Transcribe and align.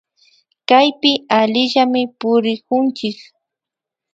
Kaypi 0.69 1.11
allillami 1.39 2.01
purikunchik 2.19 3.17